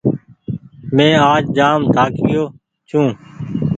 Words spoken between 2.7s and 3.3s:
ڇوٚنٚ